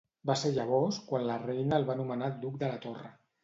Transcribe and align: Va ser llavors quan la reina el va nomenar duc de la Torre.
Va 0.29 0.35
ser 0.43 0.49
llavors 0.55 0.97
quan 1.11 1.27
la 1.33 1.37
reina 1.45 1.79
el 1.81 1.87
va 1.93 1.99
nomenar 2.03 2.33
duc 2.43 2.61
de 2.67 2.75
la 2.77 2.85
Torre. 2.91 3.17